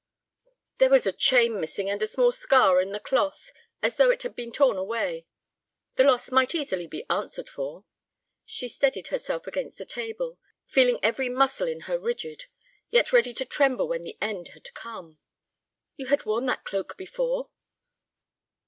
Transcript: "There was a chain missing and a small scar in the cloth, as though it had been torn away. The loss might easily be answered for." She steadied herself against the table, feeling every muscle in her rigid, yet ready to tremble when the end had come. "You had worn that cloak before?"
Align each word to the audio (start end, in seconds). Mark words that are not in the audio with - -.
"There 0.79 0.89
was 0.89 1.05
a 1.05 1.11
chain 1.11 1.61
missing 1.61 1.87
and 1.87 2.01
a 2.01 2.07
small 2.07 2.31
scar 2.31 2.81
in 2.81 2.91
the 2.91 2.99
cloth, 2.99 3.51
as 3.83 3.97
though 3.97 4.09
it 4.09 4.23
had 4.23 4.35
been 4.35 4.51
torn 4.51 4.75
away. 4.75 5.27
The 5.95 6.03
loss 6.05 6.31
might 6.31 6.55
easily 6.55 6.87
be 6.87 7.05
answered 7.07 7.47
for." 7.47 7.85
She 8.43 8.67
steadied 8.67 9.09
herself 9.09 9.45
against 9.45 9.77
the 9.77 9.85
table, 9.85 10.39
feeling 10.65 10.97
every 11.03 11.29
muscle 11.29 11.67
in 11.67 11.81
her 11.81 11.99
rigid, 11.99 12.45
yet 12.89 13.13
ready 13.13 13.31
to 13.33 13.45
tremble 13.45 13.89
when 13.89 14.01
the 14.01 14.17
end 14.19 14.47
had 14.55 14.73
come. 14.73 15.19
"You 15.97 16.07
had 16.07 16.25
worn 16.25 16.47
that 16.47 16.63
cloak 16.63 16.97
before?" 16.97 17.51